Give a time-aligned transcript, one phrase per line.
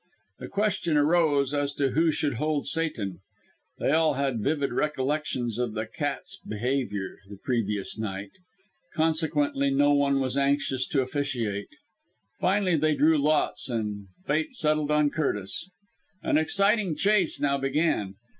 [0.39, 3.19] The question arose as to who should hold Satan.
[3.77, 8.31] They all had vivid recollections of the cat's behaviour the previous night;
[8.95, 11.67] consequently no one was anxious to officiate.
[12.39, 15.69] Finally they drew lots, and fate settled on Curtis.
[16.23, 18.15] An exciting chase now began.